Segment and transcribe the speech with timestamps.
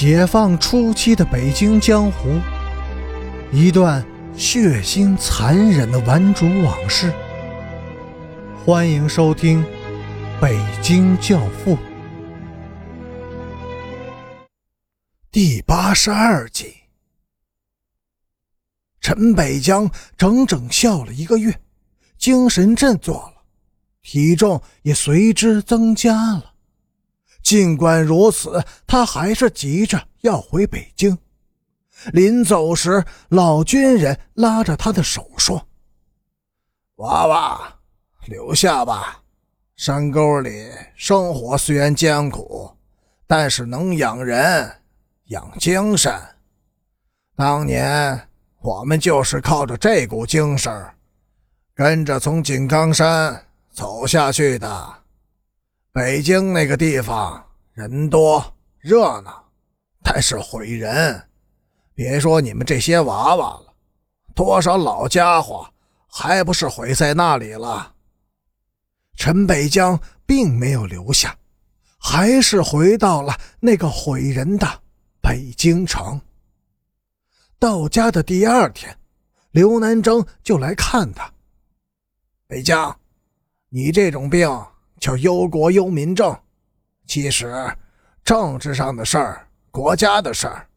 [0.00, 2.40] 解放初期的北京江湖，
[3.52, 4.02] 一段
[4.34, 7.12] 血腥残忍的顽主往事。
[8.64, 9.62] 欢迎收听
[10.40, 11.76] 《北京教父》
[15.30, 16.72] 第八十二集。
[19.02, 21.60] 陈北江整整笑了一个月，
[22.16, 23.42] 精神振作了，
[24.00, 26.49] 体重也随之增加了。
[27.50, 31.18] 尽管如此，他还是急着要回北京。
[32.12, 35.66] 临走时，老军人拉着他的手说
[37.02, 37.74] ：“娃娃，
[38.26, 39.20] 留下吧。
[39.74, 42.70] 山沟里生活虽然艰苦，
[43.26, 44.72] 但是能养人、
[45.24, 46.14] 养精神。
[47.34, 48.28] 当年
[48.60, 50.72] 我们就是靠着这股精神，
[51.74, 54.94] 跟着从井冈山走下去的。”
[55.92, 58.40] 北京那个地方人多
[58.78, 59.44] 热闹，
[60.04, 61.20] 但是毁人。
[61.94, 63.74] 别说你们这些娃娃了，
[64.32, 65.68] 多少老家伙
[66.06, 67.92] 还不是毁在那里了？
[69.16, 71.36] 陈北江并没有留下，
[71.98, 74.82] 还是回到了那个毁人的
[75.20, 76.20] 北京城。
[77.58, 78.96] 到家的第二天，
[79.50, 81.28] 刘南征就来看他。
[82.46, 82.96] 北江，
[83.70, 84.48] 你这种病。
[85.00, 86.38] 叫忧国忧民症，
[87.06, 87.74] 其实
[88.22, 90.68] 政治上的事儿、国家的事儿，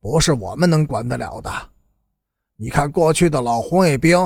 [0.00, 1.50] 不是我们能管得了的。
[2.56, 4.18] 你看过去的老红卫兵，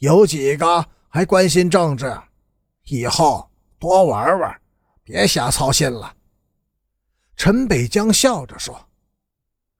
[0.00, 2.14] 有几个还关心政治？
[2.84, 4.60] 以后多玩玩，
[5.02, 6.14] 别瞎操心了。
[7.36, 8.78] 陈北江笑着说：“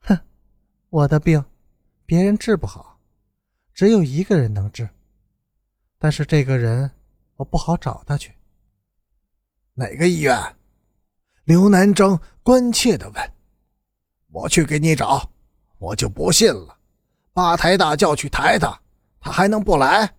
[0.01, 0.19] 哼，
[0.89, 1.45] 我的病，
[2.07, 2.99] 别人治不好，
[3.75, 4.89] 只有一个人能治。
[5.99, 6.91] 但是这个人，
[7.37, 8.33] 我不好找他去。”
[9.77, 10.57] 哪个医院？
[11.45, 13.33] 刘南征关切地问。
[14.31, 15.29] 我去给你找，
[15.79, 16.79] 我就不信了。
[17.33, 18.81] 八抬大轿去抬他，
[19.19, 20.15] 他还能不来？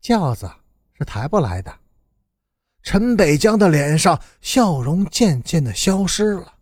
[0.00, 0.50] 轿子
[0.94, 1.72] 是抬不来的。
[2.82, 6.54] 陈北江的脸上笑容渐渐的消失了。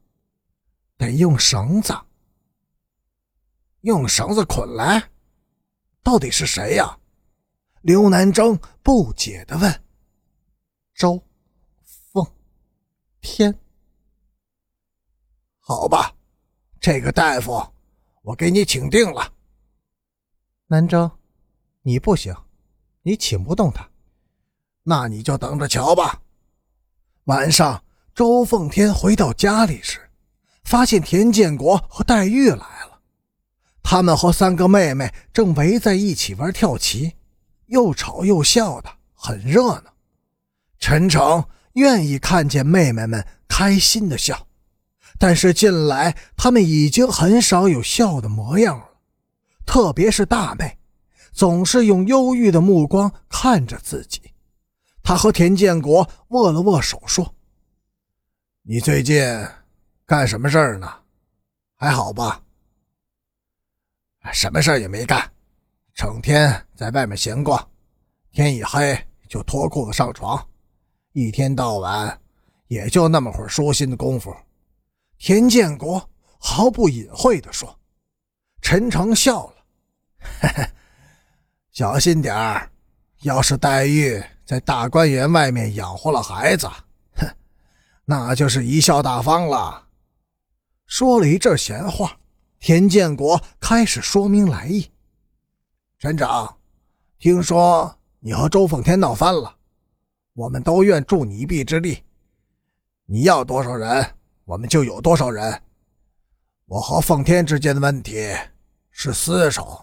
[0.99, 1.95] 得用绳子，
[3.81, 5.03] 用绳子捆来。
[6.03, 6.99] 到底是谁呀？
[7.81, 9.83] 刘南征不解地问。
[10.95, 11.26] 周。
[13.29, 13.59] 天，
[15.59, 16.15] 好吧，
[16.81, 17.61] 这个大夫，
[18.23, 19.33] 我给你请定了。
[20.69, 21.11] 南征，
[21.83, 22.33] 你不行，
[23.03, 23.91] 你请不动他，
[24.85, 26.23] 那你就等着瞧吧。
[27.25, 27.83] 晚上，
[28.15, 30.09] 周凤天回到家里时，
[30.63, 33.01] 发现田建国和黛玉来了，
[33.83, 37.17] 他们和三个妹妹正围在一起玩跳棋，
[37.67, 39.93] 又吵又笑的，很热闹。
[40.79, 41.45] 陈诚。
[41.77, 44.47] 愿意看见妹妹们开心的笑，
[45.19, 48.89] 但是近来他们已经很少有笑的模样了。
[49.67, 50.79] 特别是大妹，
[51.33, 54.23] 总是用忧郁的目光看着自己。
[55.03, 57.35] 他和田建国握了握手，说
[58.65, 59.23] ：“你最近
[60.07, 60.91] 干什么事儿呢？
[61.77, 62.43] 还好吧？
[64.33, 65.31] 什么事儿也没干，
[65.95, 67.69] 整天在外面闲逛，
[68.33, 68.99] 天一黑
[69.29, 70.43] 就脱裤子上床。”
[71.19, 72.21] 一天到晚，
[72.69, 74.37] 也就那么会儿舒心的功夫。
[75.17, 77.75] 田建国毫不隐晦地说。
[78.61, 79.55] 陈诚笑了
[80.43, 80.69] ：“嘿嘿，
[81.71, 82.71] 小心点儿，
[83.23, 86.69] 要是黛玉在大观园外面养活了孩子，
[87.15, 87.27] 哼，
[88.05, 89.87] 那就是贻笑大方了。”
[90.85, 92.15] 说了一阵闲话，
[92.61, 94.91] 田建国开始说明来意
[95.99, 96.59] ：“陈长，
[97.19, 99.57] 听说你和周凤天闹翻了。”
[100.37, 102.05] 我们都愿助你一臂之力，
[103.07, 104.07] 你要多少人，
[104.45, 105.63] 我们就有多少人。
[106.67, 108.37] 我和奉天之间的问题
[108.91, 109.83] 是私仇，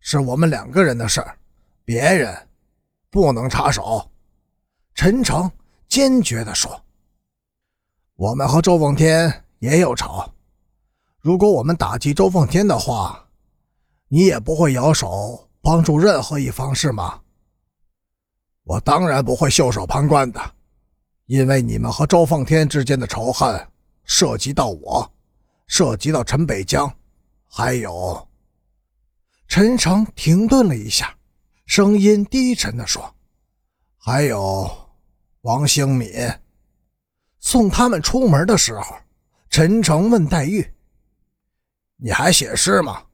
[0.00, 1.36] 是我们两个人的事儿，
[1.84, 2.34] 别人
[3.10, 4.10] 不能插手。
[4.94, 5.50] 陈诚
[5.88, 6.82] 坚决地说
[8.16, 10.24] ：“我们和周奉天也有仇，
[11.20, 13.28] 如果我们打击周奉天的话，
[14.08, 17.20] 你也不会摇手帮助任何一方，是吗？”
[18.66, 20.54] 我当然不会袖手旁观的，
[21.26, 23.64] 因为你们和周奉天之间的仇恨
[24.02, 25.08] 涉及到我，
[25.68, 26.92] 涉及到陈北江，
[27.46, 28.28] 还有……
[29.46, 31.16] 陈诚停顿了一下，
[31.64, 33.14] 声音低沉地说
[33.96, 34.68] ：“还有
[35.42, 36.10] 王兴敏。”
[37.38, 38.96] 送他们出门的时候，
[39.48, 40.68] 陈诚问黛玉
[41.98, 43.04] ：“你还写诗吗？”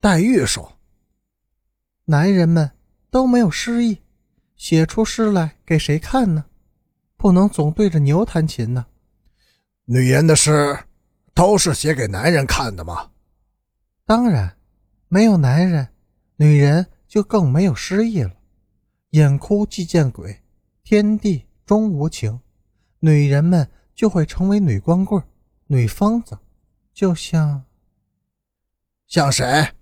[0.00, 0.76] 黛玉说
[2.06, 2.68] ：“男人们
[3.08, 3.98] 都没有诗意。”
[4.56, 6.44] 写出诗来给谁看呢？
[7.16, 8.86] 不能总对着牛弹琴呢。
[9.86, 10.78] 女人的诗
[11.32, 13.10] 都是写给男人看的吗？
[14.06, 14.56] 当然，
[15.08, 15.88] 没有男人，
[16.36, 18.34] 女人就更没有诗意了。
[19.10, 20.42] 眼哭即见鬼，
[20.82, 22.40] 天地终无情，
[23.00, 25.22] 女人们就会成为女光棍、
[25.66, 26.38] 女疯子，
[26.92, 27.64] 就像
[29.06, 29.72] 像谁？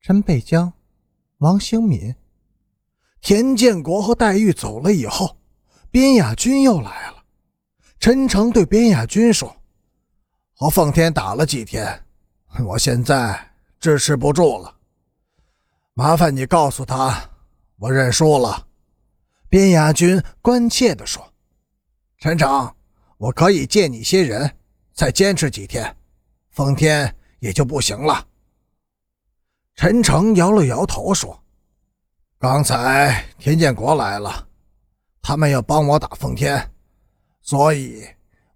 [0.00, 0.72] 陈北江、
[1.38, 2.14] 王兴敏、
[3.24, 5.38] 田建国和黛玉走了以后，
[5.90, 7.24] 边雅君又来了。
[7.98, 9.56] 陈诚对边雅君说
[10.52, 12.04] ：“和奉天打了几天，
[12.66, 14.76] 我现在支持不住了，
[15.94, 17.30] 麻烦你告诉他，
[17.78, 18.66] 我认输了。”
[19.48, 21.26] 边雅君关切地说
[22.20, 22.70] ：“陈诚，
[23.16, 24.54] 我可以借你些人，
[24.92, 25.96] 再坚持几天，
[26.50, 28.26] 奉天也就不行了。”
[29.76, 31.42] 陈诚摇了摇头说
[32.46, 34.46] ：“刚才田建国来了，
[35.22, 36.70] 他们要帮我打奉天。”
[37.40, 38.06] 所以，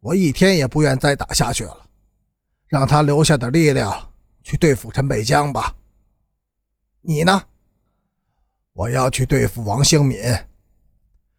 [0.00, 1.86] 我一天也不愿再打下去了，
[2.66, 4.12] 让他留下点力量
[4.42, 5.74] 去对付陈北江吧。
[7.00, 7.42] 你呢？
[8.74, 10.18] 我要去对付王兴敏。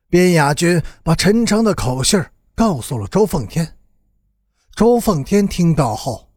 [0.10, 2.20] 边雅君把陈诚的口信
[2.56, 3.78] 告诉了周凤天。
[4.76, 6.28] 周凤天听到后，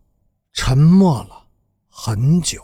[0.53, 1.47] 沉默了
[1.89, 2.63] 很久。